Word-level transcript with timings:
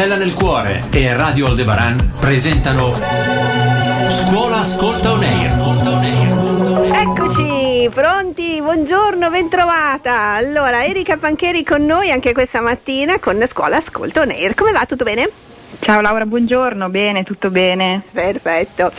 Stella 0.00 0.16
nel 0.16 0.32
cuore 0.32 0.82
e 0.92 1.14
Radio 1.14 1.48
Aldebaran 1.48 2.12
presentano 2.18 2.94
Scuola 4.08 4.60
Ascolta 4.60 5.12
On 5.12 5.22
Air. 5.22 6.94
Eccoci, 7.02 7.90
pronti? 7.92 8.62
Buongiorno, 8.62 9.28
bentrovata. 9.28 10.36
Allora, 10.36 10.86
Erika 10.86 11.18
Pancheri 11.18 11.62
con 11.62 11.84
noi 11.84 12.10
anche 12.10 12.32
questa 12.32 12.62
mattina 12.62 13.18
con 13.18 13.44
Scuola 13.46 13.76
Ascolta 13.76 14.22
On 14.22 14.30
Air. 14.30 14.54
Come 14.54 14.72
va? 14.72 14.86
Tutto 14.86 15.04
bene? 15.04 15.28
Ciao 15.80 16.00
Laura, 16.00 16.24
buongiorno, 16.24 16.88
bene, 16.88 17.22
tutto 17.22 17.50
bene. 17.50 18.00
Perfetto. 18.10 18.90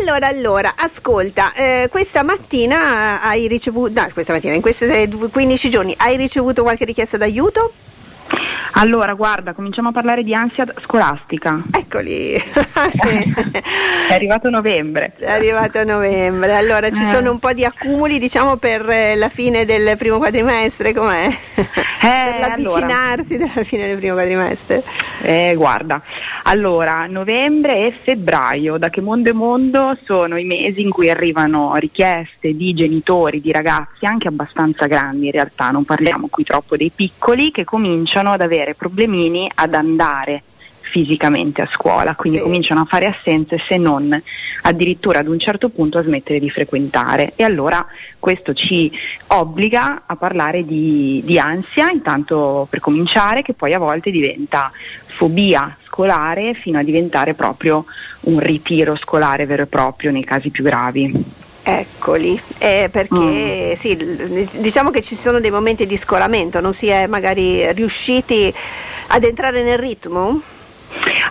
Allora, 0.00 0.26
allora, 0.26 0.74
ascolta, 0.76 1.52
eh, 1.54 1.86
questa 1.92 2.24
mattina 2.24 3.22
hai 3.22 3.46
ricevuto, 3.46 4.00
no, 4.00 4.08
questa 4.12 4.32
mattina, 4.32 4.54
in 4.54 4.62
questi 4.62 5.08
15 5.30 5.70
giorni, 5.70 5.94
hai 5.98 6.16
ricevuto 6.16 6.64
qualche 6.64 6.86
richiesta 6.86 7.16
d'aiuto? 7.16 7.72
Allora, 8.74 9.14
guarda, 9.14 9.52
cominciamo 9.52 9.88
a 9.88 9.92
parlare 9.92 10.22
di 10.22 10.34
ansia 10.34 10.66
scolastica. 10.80 11.60
Eccoli. 11.72 12.32
È 14.08 14.14
arrivato 14.14 14.48
novembre. 14.48 15.12
È 15.18 15.30
arrivato 15.30 15.82
novembre. 15.84 16.54
Allora, 16.54 16.90
ci 16.90 17.02
Eh. 17.02 17.10
sono 17.12 17.30
un 17.32 17.38
po' 17.38 17.52
di 17.52 17.64
accumuli, 17.64 18.18
diciamo, 18.18 18.56
per 18.56 18.88
eh, 18.88 19.16
la 19.16 19.28
fine 19.28 19.64
del 19.64 19.96
primo 19.98 20.18
quadrimestre, 20.18 20.94
com'è? 20.94 21.28
per 22.00 22.38
l'avvicinarsi 22.38 23.36
della 23.36 23.64
fine 23.64 23.88
del 23.88 23.96
primo 23.98 24.14
quadrimestre. 24.14 24.82
Eh, 25.22 25.54
guarda, 25.56 26.00
allora, 26.44 27.06
novembre 27.06 27.86
e 27.86 27.92
febbraio, 27.92 28.78
da 28.78 28.88
che 28.88 29.00
mondo 29.00 29.30
è 29.30 29.32
mondo, 29.32 29.96
sono 30.04 30.36
i 30.36 30.44
mesi 30.44 30.80
in 30.80 30.90
cui 30.90 31.10
arrivano 31.10 31.74
richieste 31.76 32.54
di 32.54 32.72
genitori, 32.72 33.40
di 33.40 33.52
ragazzi, 33.52 34.06
anche 34.06 34.28
abbastanza 34.28 34.86
grandi 34.86 35.26
in 35.26 35.32
realtà, 35.32 35.70
non 35.70 35.84
parliamo 35.84 36.28
qui 36.30 36.44
troppo 36.44 36.76
dei 36.76 36.90
piccoli, 36.94 37.50
che 37.50 37.64
cominciano 37.64 38.30
ad 38.30 38.40
avere 38.40 38.58
problemini 38.76 39.50
ad 39.54 39.74
andare 39.74 40.42
fisicamente 40.90 41.62
a 41.62 41.68
scuola, 41.70 42.16
quindi 42.16 42.38
Sì. 42.38 42.44
cominciano 42.44 42.80
a 42.80 42.84
fare 42.84 43.06
assenze 43.06 43.62
se 43.64 43.76
non 43.76 44.20
addirittura 44.62 45.20
ad 45.20 45.28
un 45.28 45.38
certo 45.38 45.68
punto 45.68 45.98
a 45.98 46.02
smettere 46.02 46.40
di 46.40 46.50
frequentare. 46.50 47.32
E 47.36 47.44
allora 47.44 47.86
questo 48.18 48.54
ci 48.54 48.90
obbliga 49.28 50.02
a 50.06 50.16
parlare 50.16 50.64
di, 50.64 51.22
di 51.24 51.38
ansia, 51.38 51.90
intanto 51.90 52.66
per 52.68 52.80
cominciare, 52.80 53.42
che 53.42 53.52
poi 53.54 53.72
a 53.72 53.78
volte 53.78 54.10
diventa 54.10 54.72
fobia 55.06 55.76
scolare 55.84 56.54
fino 56.54 56.78
a 56.78 56.82
diventare 56.82 57.34
proprio 57.34 57.84
un 58.22 58.40
ritiro 58.40 58.96
scolare 58.96 59.46
vero 59.46 59.62
e 59.62 59.66
proprio 59.66 60.10
nei 60.10 60.24
casi 60.24 60.50
più 60.50 60.64
gravi. 60.64 61.12
Eccoli, 61.62 62.40
eh, 62.58 62.88
perché 62.90 63.74
sì, 63.76 63.94
l- 63.96 64.48
diciamo 64.60 64.90
che 64.90 65.02
ci 65.02 65.14
sono 65.14 65.40
dei 65.40 65.50
momenti 65.50 65.86
di 65.86 65.96
scolamento, 65.96 66.60
non 66.60 66.72
si 66.72 66.88
è 66.88 67.06
magari 67.06 67.70
riusciti 67.72 68.52
ad 69.08 69.24
entrare 69.24 69.62
nel 69.62 69.78
ritmo? 69.78 70.40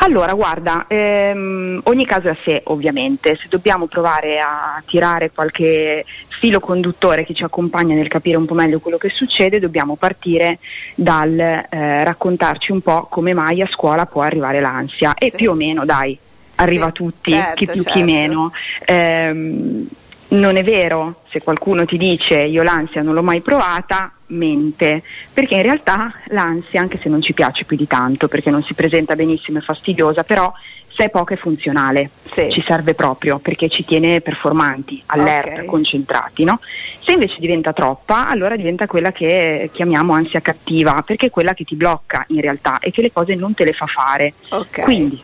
Allora, 0.02 0.34
guarda, 0.34 0.86
ehm, 0.88 1.82
ogni 1.86 2.06
caso 2.06 2.28
è 2.28 2.32
a 2.32 2.38
sé 2.44 2.62
ovviamente, 2.66 3.36
se 3.36 3.48
dobbiamo 3.50 3.88
provare 3.88 4.40
a 4.40 4.82
tirare 4.86 5.32
qualche 5.32 6.06
filo 6.28 6.60
conduttore 6.62 7.26
che 7.26 7.34
ci 7.34 7.44
accompagna 7.44 7.96
nel 7.96 8.08
capire 8.08 8.38
un 8.38 8.46
po' 8.46 8.54
meglio 8.54 8.80
quello 8.80 8.98
che 8.98 9.10
succede, 9.10 9.60
dobbiamo 9.60 9.96
partire 9.96 10.60
dal 10.96 11.38
eh, 11.38 12.04
raccontarci 12.04 12.72
un 12.72 12.82
po' 12.82 13.08
come 13.10 13.34
mai 13.34 13.62
a 13.62 13.68
scuola 13.68 14.06
può 14.06 14.22
arrivare 14.22 14.62
l'ansia 14.62 15.16
e 15.16 15.32
Sì. 15.32 15.36
più 15.36 15.52
o 15.52 15.54
meno, 15.56 15.84
dai, 15.86 16.18
arriva 16.56 16.86
a 16.86 16.88
Sì, 16.90 16.94
tutti, 16.94 17.32
certo, 17.32 17.56
chi 17.56 17.66
più 17.66 17.84
chi 17.84 17.90
certo. 17.90 18.06
meno. 18.06 18.52
Ehm, 18.86 19.88
non 20.30 20.58
è 20.58 20.64
vero, 20.64 21.22
se 21.30 21.42
qualcuno 21.42 21.86
ti 21.86 21.98
dice 21.98 22.40
io 22.40 22.62
l'ansia 22.64 23.02
non 23.02 23.14
l'ho 23.14 23.24
mai 23.24 23.42
provata, 23.42 24.12
mente, 24.28 25.02
perché 25.34 25.56
in 25.56 25.64
realtà 25.64 26.14
l'ansia, 26.28 26.82
anche 26.82 27.00
se 27.02 27.10
non 27.10 27.22
ci 27.22 27.34
piace 27.34 27.66
più 27.66 27.76
di 27.76 27.88
tanto, 27.88 28.28
perché 28.28 28.52
non 28.52 28.62
si 28.64 28.74
presenta 28.76 29.16
benissimo 29.16 29.58
e 29.58 29.62
fastidiosa, 29.62 30.24
però 30.24 30.52
se 30.88 31.06
è 31.06 31.10
poco 31.10 31.34
è 31.34 31.38
funzionale, 31.38 32.10
Sì. 32.24 32.50
ci 32.52 32.62
serve 32.62 32.94
proprio 32.94 33.40
perché 33.40 33.70
ci 33.70 33.86
tiene 33.86 34.22
performanti, 34.22 35.02
allerta, 35.08 35.62
Ok. 35.62 35.66
concentrati. 35.66 36.44
No? 36.44 36.60
Se 37.02 37.14
invece 37.14 37.38
diventa 37.40 37.74
troppa, 37.74 38.28
allora 38.28 38.56
diventa 38.56 38.86
quella 38.86 39.12
che 39.12 39.70
chiamiamo 39.74 40.14
ansia 40.14 40.42
cattiva, 40.42 41.02
perché 41.06 41.28
è 41.28 41.30
quella 41.32 41.54
che 41.54 41.64
ti 41.64 41.76
blocca 41.76 42.24
in 42.30 42.42
realtà 42.42 42.80
e 42.80 42.92
che 42.92 43.02
le 43.02 43.12
cose 43.12 43.34
non 43.36 43.54
te 43.56 43.64
le 43.64 43.74
fa 43.74 43.86
fare. 43.88 44.34
Ok. 44.50 44.82
Quindi, 44.82 45.20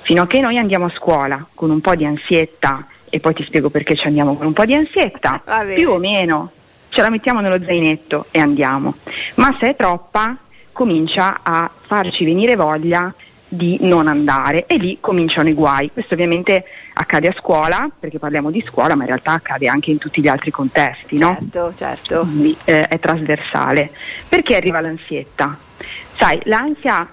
fino 0.00 0.22
a 0.22 0.26
che 0.26 0.40
noi 0.40 0.56
andiamo 0.58 0.86
a 0.86 0.92
scuola 0.96 1.44
con 1.54 1.70
un 1.70 1.80
po' 1.80 1.94
di 1.94 2.06
ansietta, 2.06 2.86
e 3.10 3.20
poi 3.20 3.34
ti 3.34 3.44
spiego 3.44 3.70
perché 3.70 3.96
ci 3.96 4.06
andiamo 4.06 4.36
con 4.36 4.46
un 4.46 4.52
po' 4.52 4.64
di 4.64 4.74
ansietta, 4.74 5.42
più 5.74 5.90
o 5.90 5.98
meno 5.98 6.52
ce 6.90 7.02
la 7.02 7.10
mettiamo 7.10 7.40
nello 7.40 7.62
zainetto 7.62 8.26
e 8.30 8.40
andiamo. 8.40 8.94
Ma 9.34 9.56
se 9.58 9.70
è 9.70 9.76
troppa, 9.76 10.36
comincia 10.72 11.40
a 11.42 11.70
farci 11.80 12.24
venire 12.24 12.56
voglia 12.56 13.12
di 13.50 13.78
non 13.80 14.08
andare 14.08 14.66
e 14.66 14.76
lì 14.76 14.98
cominciano 15.00 15.48
i 15.48 15.54
guai. 15.54 15.90
Questo 15.90 16.14
ovviamente 16.14 16.64
accade 16.94 17.28
a 17.28 17.34
scuola, 17.36 17.88
perché 17.98 18.18
parliamo 18.18 18.50
di 18.50 18.62
scuola, 18.66 18.94
ma 18.94 19.02
in 19.02 19.08
realtà 19.08 19.32
accade 19.32 19.68
anche 19.68 19.90
in 19.90 19.98
tutti 19.98 20.20
gli 20.20 20.28
altri 20.28 20.50
contesti, 20.50 21.18
no? 21.18 21.36
Certo, 21.40 21.72
certo. 21.74 22.20
quindi 22.20 22.56
eh, 22.64 22.86
è 22.86 22.98
trasversale. 22.98 23.90
Perché 24.28 24.56
arriva 24.56 24.80
l'ansietta? 24.80 25.56
Sai, 26.14 26.40
l'ansia 26.44 27.08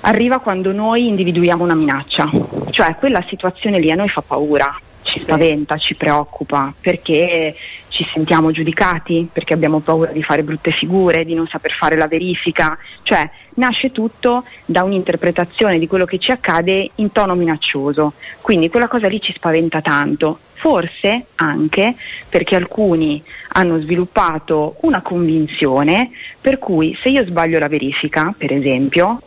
arriva 0.00 0.38
quando 0.38 0.72
noi 0.72 1.08
individuiamo 1.08 1.64
una 1.64 1.74
minaccia, 1.74 2.30
cioè 2.70 2.94
quella 2.96 3.24
situazione 3.28 3.80
lì 3.80 3.90
a 3.90 3.94
noi 3.94 4.08
fa 4.08 4.22
paura, 4.22 4.72
ci 5.18 5.24
spaventa, 5.24 5.76
ci 5.76 5.94
preoccupa, 5.94 6.72
perché 6.80 7.54
ci 7.88 8.06
sentiamo 8.12 8.50
giudicati, 8.50 9.28
perché 9.30 9.54
abbiamo 9.54 9.80
paura 9.80 10.12
di 10.12 10.22
fare 10.22 10.42
brutte 10.42 10.70
figure, 10.70 11.24
di 11.24 11.34
non 11.34 11.46
saper 11.46 11.72
fare 11.72 11.96
la 11.96 12.06
verifica, 12.06 12.78
cioè 13.02 13.28
nasce 13.54 13.90
tutto 13.90 14.44
da 14.64 14.84
un'interpretazione 14.84 15.78
di 15.78 15.86
quello 15.86 16.04
che 16.04 16.18
ci 16.18 16.30
accade 16.30 16.90
in 16.96 17.12
tono 17.12 17.34
minaccioso, 17.34 18.12
quindi 18.40 18.68
quella 18.68 18.88
cosa 18.88 19.08
lì 19.08 19.20
ci 19.20 19.32
spaventa 19.32 19.80
tanto. 19.80 20.38
Forse 20.58 21.26
anche 21.36 21.94
perché 22.28 22.56
alcuni 22.56 23.22
hanno 23.50 23.80
sviluppato 23.80 24.74
una 24.80 25.00
convinzione 25.02 26.10
per 26.40 26.58
cui 26.58 26.98
se 27.00 27.10
io 27.10 27.24
sbaglio 27.24 27.60
la 27.60 27.68
verifica, 27.68 28.34
per 28.36 28.52
esempio, 28.52 29.20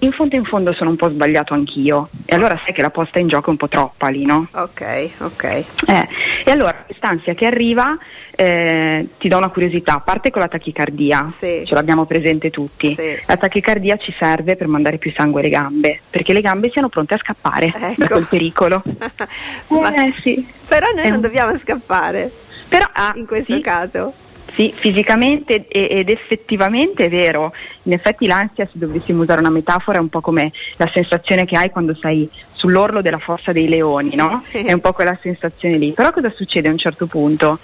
in 0.00 0.12
fondo 0.12 0.34
in 0.36 0.44
fondo 0.44 0.72
sono 0.72 0.90
un 0.90 0.96
po' 0.96 1.08
sbagliato 1.08 1.54
anch'io 1.54 2.08
e 2.24 2.34
allora 2.34 2.60
sai 2.64 2.72
che 2.74 2.82
la 2.82 2.90
posta 2.90 3.18
in 3.18 3.28
gioco 3.28 3.46
è 3.46 3.50
un 3.50 3.56
po' 3.56 3.68
troppa 3.68 4.08
lì, 4.08 4.24
no? 4.24 4.46
Ok, 4.52 5.10
ok. 5.18 5.44
Eh, 5.44 6.08
e 6.44 6.50
allora 6.50 6.74
quest'ansia 6.74 7.34
che 7.34 7.46
arriva, 7.46 7.96
eh, 8.34 9.08
ti 9.18 9.28
do 9.28 9.36
una 9.36 9.48
curiosità, 9.48 9.94
a 9.94 10.00
parte 10.00 10.30
con 10.30 10.40
la 10.42 10.48
tachicardia, 10.48 11.28
Sì. 11.28 11.62
ce 11.66 11.74
l'abbiamo 11.74 12.04
presente 12.06 12.50
tutti, 12.50 12.94
Sì. 12.94 13.16
la 13.26 13.36
tachicardia 13.36 13.96
ci 13.96 14.14
serve 14.18 14.56
per 14.56 14.66
mandare 14.68 14.98
più 14.98 15.12
sangue 15.12 15.40
alle 15.40 15.50
gambe, 15.50 16.00
perché 16.10 16.32
le 16.32 16.40
gambe 16.40 16.70
siano 16.70 16.88
pronte 16.88 17.14
a 17.14 17.18
scappare 17.18 17.72
da 17.76 17.90
Ecco. 17.90 18.06
quel 18.06 18.26
pericolo. 18.28 18.82
Ma- 19.68 19.94
Eh, 20.06 20.14
sì. 20.20 20.46
Però 20.68 20.86
noi 20.94 21.04
È 21.04 21.08
non 21.08 21.16
un- 21.16 21.20
dobbiamo 21.22 21.56
scappare 21.56 22.30
Però, 22.68 22.84
ah, 22.92 23.12
in 23.14 23.26
questo 23.26 23.54
sì, 23.54 23.60
caso. 23.60 24.12
Sì, 24.56 24.72
fisicamente 24.74 25.66
ed 25.68 26.08
effettivamente 26.08 27.04
è 27.04 27.08
vero. 27.10 27.52
In 27.82 27.92
effetti 27.92 28.26
l'ansia, 28.26 28.64
se 28.64 28.78
dovessimo 28.78 29.20
usare 29.20 29.40
una 29.40 29.50
metafora, 29.50 29.98
è 29.98 30.00
un 30.00 30.08
po' 30.08 30.22
come 30.22 30.50
la 30.78 30.88
sensazione 30.90 31.44
che 31.44 31.58
hai 31.58 31.68
quando 31.68 31.94
sei 31.94 32.26
sull'orlo 32.52 33.02
della 33.02 33.18
fossa 33.18 33.52
dei 33.52 33.68
leoni, 33.68 34.14
no? 34.14 34.42
Sì. 34.42 34.64
È 34.64 34.72
un 34.72 34.80
po' 34.80 34.94
quella 34.94 35.18
sensazione 35.20 35.76
lì. 35.76 35.92
Però 35.92 36.10
cosa 36.10 36.32
succede 36.34 36.68
a 36.68 36.70
un 36.70 36.78
certo 36.78 37.04
punto? 37.04 37.58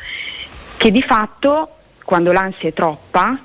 Che 0.76 0.91
di 0.91 1.00
fatto, 1.00 1.76
quando 2.04 2.30
l'ansia 2.30 2.69
è 2.69 2.75
troppa, 2.75 3.38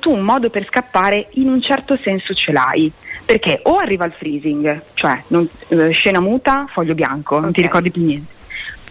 tu 0.00 0.10
un 0.10 0.20
modo 0.20 0.48
per 0.48 0.64
scappare 0.64 1.26
in 1.32 1.50
un 1.50 1.60
certo 1.60 1.98
senso 2.00 2.32
ce 2.32 2.52
l'hai. 2.52 2.90
Perché 3.26 3.60
o 3.64 3.76
arriva 3.76 4.06
il 4.06 4.14
freezing, 4.16 4.80
cioè 4.94 5.22
non- 5.26 5.46
eh, 5.68 5.90
scena 5.90 6.20
muta, 6.20 6.66
foglio 6.72 6.94
bianco, 6.94 7.38
non 7.38 7.52
ti 7.52 7.60
ricordi 7.60 7.90
più 7.90 8.02
niente. 8.02 8.32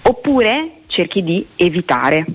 Oppure 0.03 0.69
cerchi 0.97 1.23
di 1.23 1.45
evitare. 1.57 2.25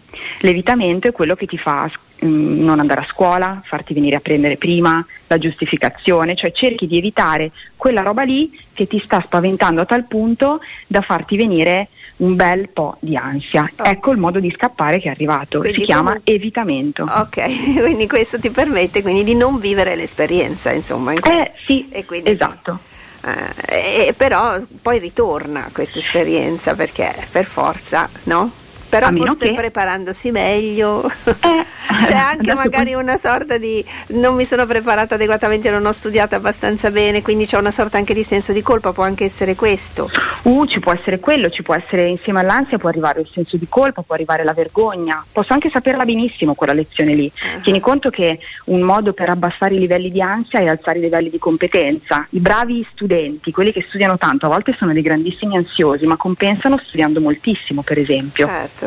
L'evitamento 0.41 1.09
è 1.09 1.13
quello 1.13 1.35
che 1.35 1.47
ti 1.47 1.59
fa 1.59 1.91
mm, 2.25 2.63
non 2.63 2.79
andare 2.79 3.01
a 3.01 3.07
scuola, 3.09 3.61
farti 3.65 3.93
venire 3.93 4.15
a 4.17 4.21
prendere 4.21 4.57
prima, 4.57 5.05
la 5.27 5.37
giustificazione, 5.39 6.37
cioè 6.37 6.53
cerchi 6.53 6.87
di 6.87 6.97
evitare 6.97 7.51
quella 7.77 8.03
roba 8.03 8.23
lì 8.23 8.57
che 8.73 8.87
ti 8.87 9.01
sta 9.05 9.21
spaventando 9.21 9.81
a 9.81 9.85
tal 9.85 10.05
punto 10.07 10.61
da 10.87 11.01
farti 11.01 11.37
venire 11.37 11.89
un 12.19 12.37
bel 12.37 12.69
po' 12.69 12.97
di 13.01 13.17
ansia. 13.17 13.69
Ok. 13.77 13.85
Ecco 13.89 14.13
il 14.13 14.19
modo 14.19 14.39
di 14.39 14.53
scappare 14.57 15.01
che 15.01 15.09
è 15.09 15.11
arrivato, 15.11 15.59
Quindi 15.59 15.81
si 15.81 15.85
chiama 15.87 16.11
comunque- 16.11 16.33
evitamento. 16.35 17.03
Ok, 17.03 17.43
quindi 17.83 18.07
questo 18.07 18.39
ti 18.39 18.51
permette 18.51 19.03
quindi 19.03 19.25
di 19.25 19.35
non 19.35 19.59
vivere 19.59 19.97
l'esperienza, 19.97 20.71
insomma. 20.71 21.13
in- 21.15 21.19
Eh 21.25 21.51
sì, 21.67 21.89
esatto. 22.23 22.79
Eh, 23.25 24.09
e- 24.09 24.15
però 24.17 24.59
poi 24.81 24.99
ritorna 24.99 25.71
questa 25.73 25.99
esperienza 25.99 26.75
perché 26.75 27.13
per 27.31 27.45
forza, 27.45 28.09
no? 28.25 28.51
Però 28.93 29.11
forse 29.11 29.47
che... 29.47 29.55
preparandosi 29.55 30.31
meglio, 30.31 31.11
eh, 31.25 31.65
c'è 32.05 32.15
anche 32.15 32.53
magari 32.53 32.93
una 32.93 33.17
sorta 33.17 33.57
di 33.57 33.83
non 34.09 34.35
mi 34.35 34.45
sono 34.45 34.67
preparata 34.67 35.15
adeguatamente, 35.15 35.71
non 35.71 35.87
ho 35.87 35.93
studiato 35.93 36.35
abbastanza 36.35 36.91
bene, 36.91 37.23
quindi 37.23 37.47
c'è 37.47 37.57
una 37.57 37.71
sorta 37.71 37.97
anche 37.97 38.13
di 38.13 38.23
senso 38.23 38.53
di 38.53 38.61
colpa, 38.61 38.93
può 38.93 39.05
anche 39.05 39.25
essere 39.25 39.55
questo. 39.55 40.11
Uh, 40.43 40.67
ci 40.67 40.79
può 40.79 40.93
essere 40.93 41.21
quello, 41.21 41.49
ci 41.49 41.63
può 41.63 41.75
essere 41.75 42.07
insieme 42.07 42.41
all'ansia, 42.41 42.77
può 42.77 42.91
arrivare 42.91 43.23
il 43.23 43.31
senso 43.33 43.57
di 43.57 43.67
colpa, 43.67 44.03
può 44.03 44.15
arrivare 44.15 44.45
la 44.45 44.53
vergogna. 44.53 45.25
Posso 45.33 45.55
anche 45.55 45.71
saperla 45.71 46.05
benissimo 46.05 46.53
quella 46.53 46.75
lezione 46.75 47.15
lì. 47.15 47.33
Uh-huh. 47.35 47.63
Tieni 47.63 47.81
conto 47.81 48.11
che 48.11 48.41
un 48.67 48.83
modo 48.83 49.15
per 49.15 49.31
abbassare 49.31 49.75
i 49.75 49.79
livelli 49.79 50.11
di 50.11 50.21
ansia 50.21 50.61
è 50.61 50.67
alzare 50.67 50.99
i 50.99 51.03
livelli 51.03 51.31
di 51.31 51.39
competenza. 51.39 52.27
I 52.31 52.41
bravi 52.41 52.87
studenti, 52.93 53.53
quelli 53.53 53.73
che 53.73 53.83
studiano 53.89 54.19
tanto, 54.19 54.45
a 54.45 54.51
volte 54.51 54.75
sono 54.77 54.93
dei 54.93 55.01
grandissimi 55.01 55.57
ansiosi, 55.57 56.05
ma 56.05 56.17
compensano 56.17 56.77
studiando 56.77 57.23
moltissimo, 57.23 57.81
per 57.81 57.99
esempio. 57.99 58.47
Certo. 58.47 58.82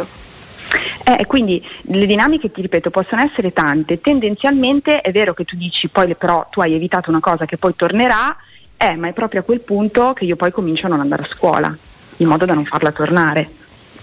Eh, 1.04 1.26
quindi 1.26 1.64
le 1.84 2.06
dinamiche, 2.06 2.52
ti 2.52 2.62
ripeto, 2.62 2.90
possono 2.90 3.22
essere 3.22 3.54
tante. 3.54 4.02
Tendenzialmente 4.02 5.02
è 5.02 5.12
vero 5.12 5.34
che 5.34 5.46
tu 5.46 5.56
dici 5.56 5.88
poi 5.88 6.16
però 6.16 6.48
tu 6.50 6.62
hai 6.62 6.74
evitato 6.74 7.10
una 7.10 7.20
cosa 7.20 7.46
che 7.46 7.58
poi 7.58 7.76
tornerà, 7.76 8.36
eh, 8.78 8.96
ma 8.96 9.08
è 9.08 9.14
proprio 9.14 9.42
a 9.42 9.44
quel 9.44 9.62
punto 9.62 10.14
che 10.14 10.26
io 10.26 10.36
poi 10.36 10.52
comincio 10.52 10.88
a 10.88 10.90
non 10.90 11.00
andare 11.00 11.24
a 11.24 11.28
scuola, 11.28 11.76
in 12.18 12.28
modo 12.28 12.46
da 12.46 12.54
non 12.54 12.66
farla 12.66 12.92
tornare. 12.92 13.48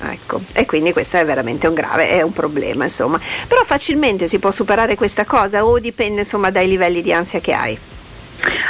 Ecco, 0.05 0.41
e 0.55 0.67
quindi 0.67 0.93
questo 0.93 1.17
è 1.17 1.25
veramente 1.25 1.69
un 1.69 1.75
grave, 1.75 2.09
è 2.09 2.23
un 2.23 2.33
problema, 2.33 2.85
insomma. 2.85 3.21
Però 3.47 3.63
facilmente 3.65 4.27
si 4.27 4.39
può 4.39 4.51
superare 4.51 4.97
questa 4.97 5.25
cosa 5.25 5.65
o 5.65 5.79
dipende 5.79 6.23
insomma 6.23 6.51
dai 6.51 6.67
livelli 6.67 7.03
di 7.03 7.13
ansia 7.13 7.41
che 7.41 7.53
hai? 7.53 7.79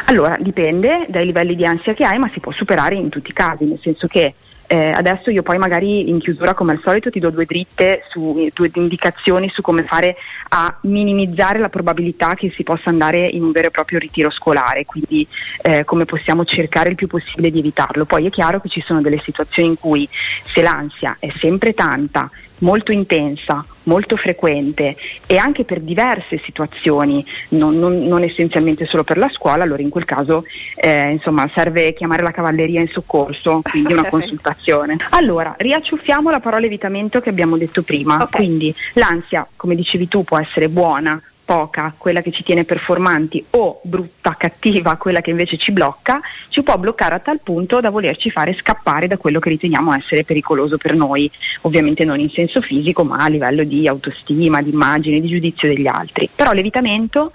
Allora, 0.06 0.36
dipende 0.38 1.06
dai 1.08 1.24
livelli 1.24 1.56
di 1.56 1.64
ansia 1.64 1.94
che 1.94 2.04
hai, 2.04 2.18
ma 2.18 2.28
si 2.32 2.40
può 2.40 2.52
superare 2.52 2.96
in 2.96 3.08
tutti 3.08 3.30
i 3.30 3.32
casi, 3.32 3.64
nel 3.64 3.78
senso 3.80 4.06
che 4.06 4.34
eh, 4.72 4.90
adesso 4.90 5.28
io 5.28 5.42
poi 5.42 5.58
magari 5.58 6.08
in 6.08 6.18
chiusura 6.18 6.54
come 6.54 6.72
al 6.72 6.80
solito 6.80 7.10
ti 7.10 7.20
do 7.20 7.28
due 7.28 7.44
dritte, 7.44 8.04
su, 8.08 8.48
due 8.54 8.70
indicazioni 8.72 9.50
su 9.50 9.60
come 9.60 9.82
fare 9.82 10.16
a 10.48 10.74
minimizzare 10.84 11.58
la 11.58 11.68
probabilità 11.68 12.34
che 12.34 12.50
si 12.50 12.62
possa 12.62 12.88
andare 12.88 13.26
in 13.26 13.42
un 13.42 13.52
vero 13.52 13.66
e 13.66 13.70
proprio 13.70 13.98
ritiro 13.98 14.30
scolare, 14.30 14.86
quindi 14.86 15.28
eh, 15.60 15.84
come 15.84 16.06
possiamo 16.06 16.46
cercare 16.46 16.88
il 16.88 16.94
più 16.94 17.06
possibile 17.06 17.50
di 17.50 17.58
evitarlo. 17.58 18.06
Poi 18.06 18.24
è 18.24 18.30
chiaro 18.30 18.60
che 18.62 18.70
ci 18.70 18.80
sono 18.80 19.02
delle 19.02 19.20
situazioni 19.22 19.68
in 19.68 19.78
cui 19.78 20.08
se 20.10 20.62
l'ansia 20.62 21.16
è 21.18 21.30
sempre 21.36 21.74
tanta, 21.74 22.30
molto 22.58 22.92
intensa, 22.92 23.64
molto 23.84 24.16
frequente 24.16 24.96
e 25.26 25.36
anche 25.36 25.64
per 25.64 25.80
diverse 25.80 26.40
situazioni, 26.44 27.24
non, 27.50 27.78
non, 27.78 28.06
non, 28.06 28.22
essenzialmente 28.22 28.86
solo 28.86 29.04
per 29.04 29.18
la 29.18 29.28
scuola, 29.28 29.64
allora 29.64 29.82
in 29.82 29.88
quel 29.88 30.04
caso 30.04 30.44
eh, 30.76 31.10
insomma, 31.10 31.50
serve 31.52 31.92
chiamare 31.92 32.22
la 32.22 32.30
cavalleria 32.30 32.80
in 32.80 32.88
soccorso, 32.88 33.60
quindi 33.62 33.92
una 33.92 34.08
consultazione. 34.10 34.96
Allora, 35.10 35.54
riacciuffiamo 35.56 36.30
la 36.30 36.40
parola 36.40 36.66
evitamento 36.66 37.20
che 37.20 37.30
abbiamo 37.30 37.56
detto 37.56 37.82
prima, 37.82 38.22
okay. 38.22 38.28
quindi 38.28 38.74
l'ansia, 38.94 39.46
come 39.56 39.74
dicevi 39.74 40.08
tu, 40.08 40.22
può 40.24 40.38
essere 40.38 40.68
buona, 40.68 41.20
poca, 41.52 41.92
quella 41.98 42.22
che 42.22 42.30
ci 42.30 42.42
tiene 42.42 42.64
performanti, 42.64 43.44
o 43.50 43.80
brutta, 43.82 44.34
cattiva, 44.38 44.96
quella 44.96 45.20
che 45.20 45.28
invece 45.28 45.58
ci 45.58 45.70
blocca, 45.70 46.18
ci 46.48 46.62
può 46.62 46.78
bloccare 46.78 47.16
a 47.16 47.18
tal 47.18 47.40
punto 47.42 47.78
da 47.78 47.90
volerci 47.90 48.30
fare 48.30 48.54
scappare 48.54 49.06
da 49.06 49.18
quello 49.18 49.38
che 49.38 49.50
riteniamo 49.50 49.92
essere 49.92 50.24
pericoloso 50.24 50.78
per 50.78 50.94
noi, 50.94 51.30
ovviamente 51.62 52.06
non 52.06 52.20
in 52.20 52.30
senso 52.30 52.62
fisico, 52.62 53.04
ma 53.04 53.18
a 53.18 53.28
livello 53.28 53.64
di 53.64 53.86
autostima, 53.86 54.62
di 54.62 54.70
immagine, 54.70 55.20
di 55.20 55.28
giudizio 55.28 55.68
degli 55.68 55.86
altri. 55.86 56.26
Però 56.34 56.52
l'evitamento 56.52 57.32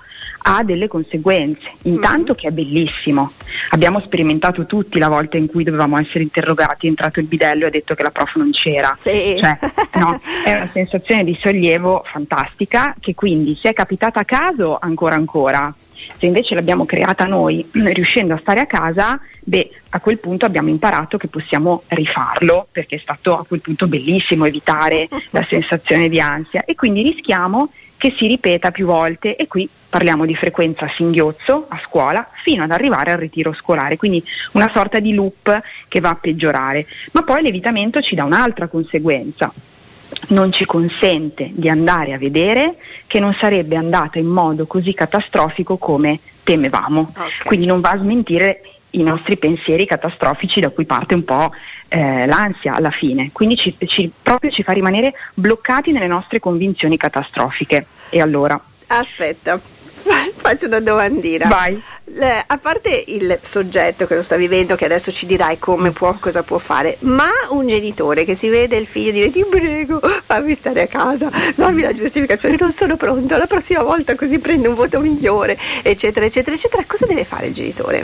ha 0.48 0.64
delle 0.64 0.88
conseguenze. 0.88 1.72
Intanto 1.84 2.32
mm-hmm. 2.32 2.40
che 2.40 2.48
è 2.48 2.52
bellissimo. 2.52 3.32
Abbiamo 3.72 4.00
sperimentato 4.00 4.66
tutti 4.66 4.98
la 4.98 5.10
volta 5.10 5.38
in 5.38 5.48
cui 5.48 5.64
dovevamo 5.64 5.98
essere 5.98 6.24
interrogati, 6.24 6.86
è 6.86 6.90
entrato 6.90 7.20
il 7.20 7.26
bidello 7.26 7.66
e 7.66 7.68
ha 7.68 7.72
detto 7.72 7.96
che 7.96 8.04
la 8.04 8.12
prof 8.12 8.36
non 8.36 8.52
c'era. 8.52 8.98
Sì. 9.00 9.36
Cioè, 9.40 9.60
no, 9.96 10.20
è 10.46 10.54
una 10.54 10.70
sensazione 10.72 11.24
di 11.24 11.38
sollievo 11.40 12.04
fantastica 12.06 12.96
che 13.00 13.14
quindi 13.14 13.56
se 13.56 13.70
è 13.70 13.74
capitata 13.74 14.07
a 14.16 14.26
caso 14.26 14.78
ancora 14.80 15.16
ancora. 15.16 15.74
Se 16.18 16.26
invece 16.26 16.56
l'abbiamo 16.56 16.86
creata 16.86 17.26
noi 17.26 17.68
riuscendo 17.72 18.34
a 18.34 18.38
stare 18.38 18.62
a 18.62 18.66
casa, 18.66 19.20
beh, 19.44 19.70
a 19.90 20.00
quel 20.00 20.20
punto 20.20 20.46
abbiamo 20.46 20.70
imparato 20.70 21.18
che 21.18 21.28
possiamo 21.28 21.84
rifarlo 21.88 22.68
perché 22.72 22.96
è 22.96 23.00
stato 23.00 23.38
a 23.38 23.46
quel 23.46 23.62
punto 23.62 23.88
bellissimo 23.88 24.46
evitare 24.46 25.08
la 25.32 25.46
sensazione 25.48 26.10
di 26.10 26.20
ansia 26.20 26.64
e 26.66 26.76
quindi 26.76 27.02
rischiamo 27.02 27.70
che 27.98 28.14
si 28.16 28.28
ripeta 28.28 28.72
più 28.72 28.86
volte 28.86 29.36
e 29.36 29.48
qui 29.48 29.68
parliamo 29.90 30.26
di 30.26 30.36
frequenza 30.36 30.88
singhiozzo 30.88 31.66
a 31.68 31.80
scuola 31.84 32.28
fino 32.44 32.64
ad 32.64 32.72
arrivare 32.72 33.12
al 33.12 33.18
ritiro 33.18 33.54
scolare, 33.54 33.98
quindi 33.98 34.24
una 34.52 34.70
sorta 34.72 35.00
di 35.00 35.14
loop 35.14 35.62
che 35.88 36.00
va 36.00 36.10
a 36.10 36.16
peggiorare. 36.16 36.86
Ma 37.14 37.24
poi 37.24 37.42
l'evitamento 37.42 38.02
ci 38.02 38.14
dà 38.14 38.24
un'altra 38.24 38.68
conseguenza, 38.68 39.52
non 40.30 40.52
ci 40.52 40.66
consente 40.66 41.50
di 41.52 41.70
andare 41.70 42.14
a 42.14 42.18
vedere 42.18 42.76
che 43.08 43.20
non 43.20 43.34
sarebbe 43.34 43.76
andata 43.76 44.20
in 44.20 44.28
modo 44.28 44.66
così 44.66 44.94
catastrofico 44.94 45.78
come 45.78 46.20
temevamo, 46.44 47.12
okay. 47.12 47.30
quindi 47.44 47.66
non 47.66 47.82
va 47.82 47.92
a 47.92 47.98
smentire 47.98 48.62
i 48.92 49.04
nostri 49.04 49.38
pensieri 49.38 49.86
catastrofici 49.86 50.60
da 50.60 50.70
cui 50.70 50.86
parte 50.86 51.14
un 51.14 51.24
po' 51.24 51.52
eh, 51.90 52.26
l'ansia 52.26 52.76
alla 52.76 52.90
fine, 52.90 53.32
quindi 53.32 53.56
ci, 53.56 53.76
ci, 53.86 54.12
proprio 54.22 54.52
ci 54.52 54.64
fa 54.64 54.72
rimanere 54.72 55.14
bloccati 55.34 55.92
nelle 55.92 56.08
nostre 56.08 56.40
convinzioni 56.40 56.98
catastrofiche. 56.98 57.86
E 58.10 58.22
allora? 58.22 58.60
Aspetta, 58.88 59.60
faccio 60.36 60.68
una 60.68 60.80
domandina. 60.80 61.48
Vai. 61.48 61.82
A 62.16 62.58
parte 62.58 63.04
il 63.08 63.38
soggetto 63.42 64.08
che 64.08 64.16
lo 64.16 64.22
sta 64.22 64.38
vivendo, 64.38 64.76
che 64.76 64.86
adesso 64.86 65.12
ci 65.12 65.26
dirai 65.26 65.60
come 65.60 65.92
può, 65.92 66.16
cosa 66.18 66.42
può 66.42 66.58
fare, 66.58 66.96
ma 67.02 67.30
un 67.50 67.68
genitore 67.68 68.24
che 68.24 68.34
si 68.34 68.48
vede 68.48 68.78
il 68.78 68.88
figlio 68.88 69.12
dire 69.12 69.30
ti 69.30 69.46
prego, 69.48 70.00
fammi 70.00 70.56
stare 70.56 70.84
a 70.84 70.88
casa, 70.88 71.30
dammi 71.56 71.82
la 71.82 71.94
giustificazione, 71.94 72.56
non 72.58 72.72
sono 72.72 72.96
pronto, 72.96 73.36
la 73.36 73.46
prossima 73.46 73.84
volta 73.84 74.16
così 74.16 74.40
prendo 74.40 74.70
un 74.70 74.76
voto 74.76 75.00
migliore, 75.02 75.58
eccetera, 75.84 76.26
eccetera, 76.26 76.56
eccetera, 76.56 76.84
cosa 76.88 77.06
deve 77.06 77.26
fare 77.26 77.48
il 77.48 77.54
genitore? 77.54 78.04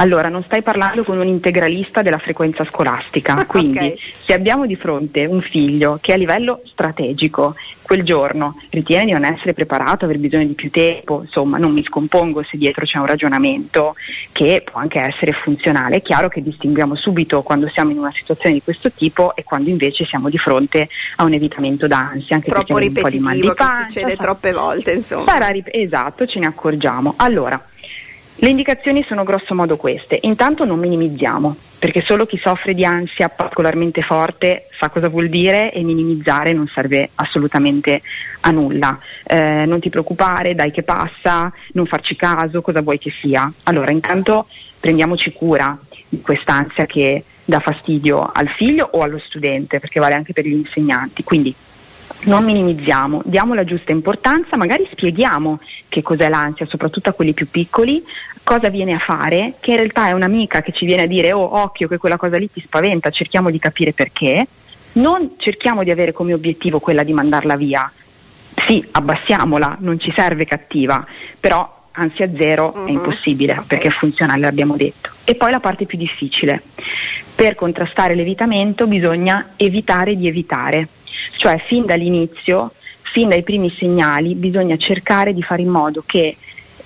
Allora, 0.00 0.30
non 0.30 0.42
stai 0.42 0.62
parlando 0.62 1.04
con 1.04 1.18
un 1.18 1.26
integralista 1.26 2.00
della 2.00 2.16
frequenza 2.16 2.64
scolastica, 2.64 3.44
quindi 3.46 3.76
okay. 3.76 3.98
se 4.24 4.32
abbiamo 4.32 4.64
di 4.64 4.74
fronte 4.74 5.26
un 5.26 5.42
figlio 5.42 5.98
che 6.00 6.14
a 6.14 6.16
livello 6.16 6.62
strategico 6.64 7.54
quel 7.82 8.02
giorno 8.02 8.56
ritiene 8.70 9.06
di 9.06 9.12
non 9.12 9.24
essere 9.24 9.52
preparato, 9.52 10.06
aver 10.06 10.18
bisogno 10.18 10.46
di 10.46 10.54
più 10.54 10.70
tempo, 10.70 11.20
insomma 11.22 11.58
non 11.58 11.72
mi 11.72 11.82
scompongo 11.82 12.42
se 12.42 12.56
dietro 12.56 12.86
c'è 12.86 12.96
un 12.98 13.04
ragionamento 13.04 13.94
che 14.32 14.62
può 14.64 14.80
anche 14.80 15.00
essere 15.00 15.32
funzionale. 15.32 15.96
È 15.96 16.02
chiaro 16.02 16.28
che 16.30 16.40
distinguiamo 16.40 16.94
subito 16.94 17.42
quando 17.42 17.68
siamo 17.68 17.90
in 17.90 17.98
una 17.98 18.12
situazione 18.12 18.54
di 18.54 18.62
questo 18.62 18.90
tipo 18.90 19.36
e 19.36 19.44
quando 19.44 19.68
invece 19.68 20.06
siamo 20.06 20.30
di 20.30 20.38
fronte 20.38 20.88
a 21.16 21.24
un 21.24 21.34
evitamento 21.34 21.86
d'ansia, 21.86 22.36
anche 22.36 22.48
Troppo 22.48 22.74
perché 22.74 22.88
un 22.88 23.02
po' 23.02 23.08
di 23.10 23.18
mal 23.18 23.38
di 23.38 23.52
pancia, 23.54 23.84
che 23.84 23.90
succede 23.90 24.16
troppe 24.16 24.52
volte, 24.52 24.92
insomma. 24.92 25.24
Sarà, 25.26 25.52
esatto, 25.64 26.26
ce 26.26 26.38
ne 26.38 26.46
accorgiamo. 26.46 27.14
Allora, 27.16 27.60
le 28.42 28.48
indicazioni 28.48 29.04
sono 29.06 29.22
grosso 29.22 29.54
modo 29.54 29.76
queste. 29.76 30.18
Intanto 30.22 30.64
non 30.64 30.78
minimizziamo, 30.78 31.54
perché 31.78 32.00
solo 32.00 32.24
chi 32.24 32.38
soffre 32.38 32.72
di 32.72 32.86
ansia 32.86 33.28
particolarmente 33.28 34.00
forte 34.00 34.66
sa 34.78 34.88
cosa 34.88 35.08
vuol 35.08 35.28
dire 35.28 35.70
e 35.72 35.82
minimizzare 35.82 36.54
non 36.54 36.66
serve 36.66 37.10
assolutamente 37.16 38.00
a 38.40 38.50
nulla. 38.50 38.98
Eh, 39.24 39.64
non 39.66 39.78
ti 39.78 39.90
preoccupare, 39.90 40.54
dai 40.54 40.70
che 40.70 40.82
passa, 40.82 41.52
non 41.72 41.84
farci 41.84 42.16
caso, 42.16 42.62
cosa 42.62 42.80
vuoi 42.80 42.98
che 42.98 43.10
sia. 43.10 43.52
Allora, 43.64 43.90
intanto 43.90 44.46
prendiamoci 44.80 45.32
cura 45.32 45.78
di 46.08 46.22
quest'ansia 46.22 46.86
che 46.86 47.22
dà 47.44 47.60
fastidio 47.60 48.30
al 48.32 48.48
figlio 48.48 48.88
o 48.92 49.02
allo 49.02 49.18
studente, 49.18 49.80
perché 49.80 50.00
vale 50.00 50.14
anche 50.14 50.32
per 50.32 50.46
gli 50.46 50.52
insegnanti. 50.52 51.22
Quindi 51.24 51.54
non 52.24 52.44
minimizziamo, 52.44 53.22
diamo 53.24 53.54
la 53.54 53.64
giusta 53.64 53.92
importanza, 53.92 54.56
magari 54.56 54.88
spieghiamo 54.90 55.58
che 55.88 56.02
cos'è 56.02 56.28
l'ansia, 56.28 56.66
soprattutto 56.66 57.10
a 57.10 57.12
quelli 57.12 57.32
più 57.32 57.48
piccoli, 57.48 58.04
cosa 58.42 58.68
viene 58.68 58.92
a 58.92 58.98
fare, 58.98 59.54
che 59.60 59.70
in 59.70 59.76
realtà 59.76 60.08
è 60.08 60.12
un'amica 60.12 60.60
che 60.60 60.72
ci 60.72 60.84
viene 60.84 61.02
a 61.02 61.06
dire 61.06 61.32
oh 61.32 61.60
occhio 61.60 61.88
che 61.88 61.98
quella 61.98 62.16
cosa 62.16 62.36
lì 62.36 62.50
ti 62.50 62.60
spaventa, 62.60 63.10
cerchiamo 63.10 63.50
di 63.50 63.58
capire 63.58 63.92
perché, 63.92 64.46
non 64.92 65.34
cerchiamo 65.38 65.82
di 65.82 65.90
avere 65.90 66.12
come 66.12 66.32
obiettivo 66.32 66.80
quella 66.80 67.02
di 67.02 67.12
mandarla 67.12 67.56
via, 67.56 67.90
sì 68.66 68.84
abbassiamola, 68.90 69.78
non 69.80 69.98
ci 69.98 70.12
serve 70.14 70.44
cattiva, 70.44 71.04
però 71.38 71.78
ansia 71.92 72.30
zero 72.34 72.72
uh-huh. 72.74 72.86
è 72.86 72.90
mhm. 72.90 72.96
impossibile 72.96 73.52
okay. 73.52 73.64
perché 73.66 73.88
è 73.88 73.92
funzionale, 73.92 74.40
l'abbiamo 74.40 74.76
detto. 74.76 75.10
E 75.24 75.34
poi 75.34 75.50
la 75.50 75.60
parte 75.60 75.86
più 75.86 75.98
difficile, 75.98 76.62
per 77.34 77.54
contrastare 77.54 78.14
l'evitamento 78.14 78.86
bisogna 78.86 79.50
evitare 79.56 80.16
di 80.16 80.28
evitare 80.28 80.88
cioè 81.36 81.58
fin 81.66 81.84
dall'inizio, 81.84 82.72
fin 83.02 83.28
dai 83.28 83.42
primi 83.42 83.70
segnali, 83.70 84.34
bisogna 84.34 84.76
cercare 84.76 85.34
di 85.34 85.42
fare 85.42 85.62
in 85.62 85.68
modo 85.68 86.02
che 86.06 86.36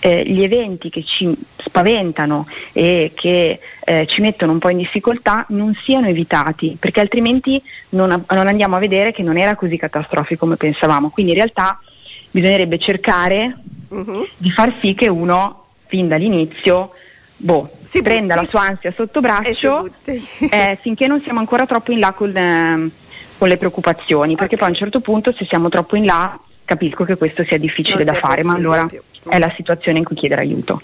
eh, 0.04 0.22
gli 0.26 0.42
eventi 0.42 0.90
che 0.90 1.02
ci 1.02 1.34
spaventano 1.56 2.46
e 2.72 3.12
che 3.14 3.58
eh, 3.84 4.06
ci 4.06 4.20
mettono 4.20 4.52
un 4.52 4.58
po' 4.58 4.68
in 4.68 4.76
difficoltà 4.76 5.46
non 5.48 5.74
siano 5.82 6.08
evitati, 6.08 6.76
perché 6.78 7.00
altrimenti 7.00 7.60
non, 7.90 8.08
non, 8.08 8.46
andiamo 8.46 8.76
a 8.76 8.80
vedere 8.80 9.12
che 9.12 9.22
non 9.22 9.38
era 9.38 9.54
così 9.54 9.78
catastrofico 9.78 10.40
come 10.40 10.56
pensavamo. 10.56 11.08
Quindi 11.08 11.32
in 11.32 11.38
realtà 11.38 11.80
bisognerebbe 12.30 12.78
cercare 12.78 13.56
uh-huh. 13.88 14.28
di 14.36 14.50
far 14.50 14.74
sì 14.80 14.94
che 14.94 15.08
uno 15.08 15.64
fin 15.86 16.06
dall'inizio 16.06 16.90
boh, 17.36 17.70
si 17.82 18.02
prenda 18.02 18.34
la 18.34 18.46
sua 18.48 18.62
ansia 18.62 18.92
sotto 18.94 19.20
braccio 19.20 19.88
eh, 20.04 20.78
finché 20.82 21.06
non 21.06 21.22
siamo 21.22 21.38
ancora 21.38 21.64
troppo 21.64 21.92
in 21.92 22.00
là 22.00 22.12
con, 22.12 22.36
eh, 22.36 22.90
con 23.38 23.48
le 23.48 23.56
preoccupazioni, 23.56 24.36
perché 24.36 24.56
poi 24.56 24.66
a 24.66 24.70
un 24.70 24.76
certo 24.76 25.00
punto 25.00 25.32
se 25.32 25.44
siamo 25.44 25.68
troppo 25.68 25.96
in 25.96 26.04
là 26.04 26.38
capisco 26.64 27.04
che 27.04 27.16
questo 27.16 27.44
sia 27.44 27.58
difficile 27.58 28.04
Non 28.04 28.14
da 28.14 28.20
fare, 28.20 28.42
ma 28.42 28.54
allora 28.54 28.86
più. 28.86 29.00
è 29.28 29.38
la 29.38 29.52
situazione 29.54 29.98
in 29.98 30.04
cui 30.04 30.16
chiedere 30.16 30.40
aiuto. 30.42 30.80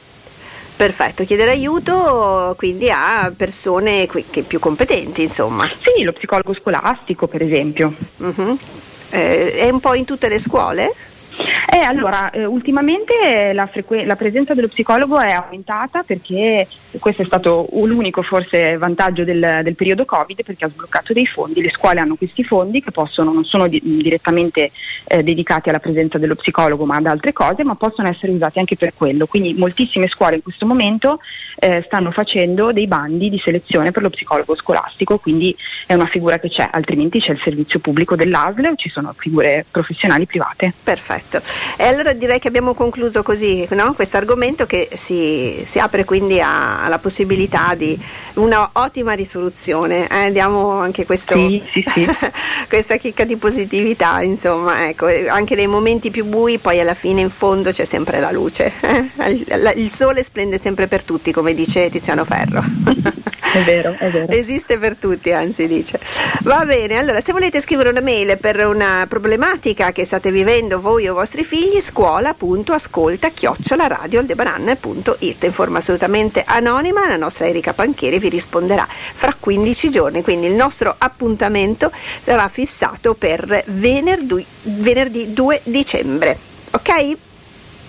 Perfetto, 0.77 1.25
chiedere 1.25 1.51
aiuto 1.51 2.55
quindi 2.57 2.91
a 2.91 3.31
persone 3.37 4.09
più 4.47 4.59
competenti, 4.59 5.23
insomma. 5.23 5.69
Sì, 5.69 6.03
lo 6.05 6.13
psicologo 6.13 6.55
scolastico 6.55 7.27
per 7.27 7.43
esempio. 7.43 7.93
Mhm. 8.17 8.59
Eh, 9.11 9.53
è 9.53 9.69
un 9.69 9.81
po' 9.81 9.95
in 9.95 10.05
tutte 10.05 10.29
le 10.29 10.39
scuole? 10.39 10.95
Eh, 11.73 11.79
allora, 11.79 12.31
eh, 12.31 12.45
ultimamente 12.45 13.53
la, 13.53 13.67
frequ- 13.67 14.05
la 14.05 14.17
presenza 14.17 14.55
dello 14.55 14.69
psicologo 14.69 15.21
è 15.21 15.31
aumentata 15.31 16.03
perché 16.03 16.67
questo 16.99 17.23
è 17.23 17.25
stato 17.25 17.69
l'unico 17.73 18.23
forse 18.23 18.77
vantaggio 18.77 19.23
del, 19.25 19.61
del 19.63 19.77
periodo 19.77 20.05
Covid 20.05 20.43
perché 20.43 20.65
ha 20.65 20.69
sbloccato 20.69 21.13
dei 21.13 21.27
fondi, 21.27 21.63
le 21.63 21.71
scuole 21.71 22.01
hanno 22.01 22.17
questi 22.17 22.43
fondi 22.43 22.83
che 22.83 22.91
possono, 22.91 23.33
non 23.33 23.45
sono 23.45 23.69
di- 23.69 23.81
direttamente 23.83 24.73
eh, 25.05 25.23
dedicati 25.23 25.69
alla 25.69 25.79
presenza 25.79 26.19
dello 26.19 26.35
psicologo 26.35 26.85
ma 26.85 26.97
ad 26.97 27.07
altre 27.07 27.33
cose, 27.33 27.63
ma 27.63 27.77
possono 27.77 28.09
essere 28.09 28.33
usati 28.33 28.59
anche 28.59 28.77
per 28.77 28.93
quello. 28.95 29.27
Quindi 29.27 29.55
moltissime 29.55 30.09
scuole 30.09 30.37
in 30.37 30.43
questo 30.43 30.67
momento 30.67 31.21
eh, 31.57 31.83
stanno 31.87 32.11
facendo 32.11 32.73
dei 32.73 32.87
bandi 32.87 33.31
di 33.31 33.39
selezione 33.39 33.93
per 33.93 34.03
lo 34.03 34.11
psicologo 34.11 34.57
scolastico, 34.57 35.19
quindi 35.19 35.55
è 35.87 35.95
una 35.95 36.07
figura 36.07 36.39
che 36.39 36.49
c'è, 36.49 36.69
altrimenti 36.71 37.21
c'è 37.21 37.33
il 37.33 37.41
servizio 37.43 37.79
pubblico 37.79 38.17
dell'ASL 38.17 38.67
o 38.67 38.75
ci 38.75 38.89
sono 38.89 39.15
figure 39.17 39.65
professionali 39.71 40.27
private. 40.27 40.73
Perfetto. 40.83 41.20
E 41.77 41.85
allora 41.85 42.13
direi 42.13 42.39
che 42.39 42.49
abbiamo 42.49 42.75
concluso 42.75 43.23
così 43.23 43.67
no? 43.71 43.93
questo 43.95 44.17
argomento 44.17 44.67
che 44.67 44.89
si, 44.95 45.63
si 45.67 45.79
apre 45.79 46.05
quindi 46.05 46.41
a- 46.41 46.85
alla 46.85 46.99
possibilità 46.99 47.75
di 47.77 47.99
una 48.35 48.69
ottima 48.73 49.13
risoluzione. 49.13 50.07
eh, 50.09 50.31
Diamo 50.33 50.73
anche 50.81 51.05
questo, 51.07 51.35
Sì, 51.37 51.63
sì, 51.73 51.85
sì. 51.95 52.07
questa 52.69 52.97
chicca 52.97 53.25
di 53.25 53.37
positività, 53.37 54.23
insomma, 54.23 54.89
ecco, 54.89 55.07
anche 55.29 55.55
nei 55.55 55.67
momenti 55.67 56.11
più 56.11 56.25
bui 56.25 56.59
poi 56.59 56.81
alla 56.81 56.95
fine 56.95 57.21
in 57.21 57.31
fondo 57.31 57.71
c'è 57.71 57.85
sempre 57.85 58.21
la 58.21 58.31
luce. 58.31 58.73
eh. 58.81 59.31
Il- 59.31 59.73
Il 59.77 59.91
sole 59.93 60.23
splende 60.23 60.59
sempre 60.59 60.87
per 60.87 61.05
tutti, 61.05 61.33
come 61.33 61.55
dice 61.55 61.89
Tiziano 61.91 62.25
Ferro. 62.25 62.63
È 63.53 63.63
vero, 63.65 63.95
è 63.99 64.09
vero. 64.11 64.31
Esiste 64.33 64.79
per 64.79 64.95
tutti, 64.97 65.33
anzi 65.33 65.67
dice. 65.67 65.99
Va 66.43 66.65
bene, 66.65 66.97
allora 66.99 67.21
se 67.21 67.33
volete 67.33 67.61
scrivere 67.61 67.89
una 67.89 68.01
mail 68.01 68.39
per 68.39 68.65
una 68.67 69.07
problematica 69.09 69.91
che 69.91 70.05
state 70.05 70.31
vivendo 70.31 70.81
voi 70.81 71.09
o 71.11 71.15
vostri 71.15 71.45
figli, 71.45 71.81
scuola.ascolta 71.81 73.31
chioccioladioaldebaran.it 73.31 75.45
in 75.45 75.53
forma 75.53 75.79
assolutamente 75.79 76.43
anonima, 76.47 77.09
la 77.09 77.17
nostra 77.17 77.47
Erika 77.47 77.73
Panchieri 77.73 78.19
vi 78.19 78.29
risponderà 78.29 78.87
fra 78.89 79.35
15 79.39 79.91
giorni, 79.91 80.23
quindi 80.23 80.47
il 80.47 80.55
nostro 80.55 80.95
appuntamento 80.97 81.91
sarà 82.21 82.49
fissato 82.49 83.15
per 83.15 83.65
venerdì, 83.67 84.45
venerdì 84.63 85.33
2 85.33 85.61
dicembre. 85.65 86.39
Ok? 86.71 87.17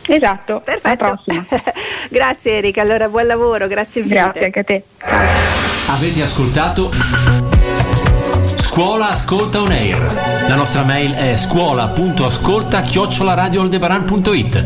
Esatto, 0.07 0.53
alla 0.53 0.61
Perfetto. 0.61 1.05
prossima. 1.05 1.45
grazie 2.09 2.57
Erika, 2.57 2.81
allora 2.81 3.07
buon 3.07 3.27
lavoro, 3.27 3.67
grazie 3.67 4.01
infinite. 4.01 4.23
Grazie 4.23 4.45
anche 4.45 4.59
a 4.59 4.63
te. 4.63 4.83
Avete 5.87 6.21
ascoltato 6.21 6.89
Scuola 8.73 9.09
Ascolta 9.09 9.59
On 9.59 9.69
Air. 9.69 10.45
La 10.47 10.55
nostra 10.55 10.85
mail 10.85 11.11
è 11.11 11.35
scuola.ascolta 11.35 12.81
chioccioladioaldebaran.it 12.83 14.63